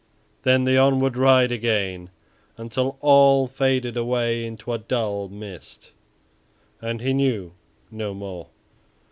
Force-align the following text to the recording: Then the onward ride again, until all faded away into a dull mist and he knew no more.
Then 0.41 0.63
the 0.63 0.79
onward 0.79 1.15
ride 1.15 1.51
again, 1.51 2.09
until 2.57 2.97
all 3.01 3.45
faded 3.45 3.95
away 3.95 4.43
into 4.47 4.73
a 4.73 4.79
dull 4.79 5.29
mist 5.29 5.91
and 6.81 7.01
he 7.01 7.13
knew 7.13 7.53
no 7.91 8.15
more. 8.15 8.47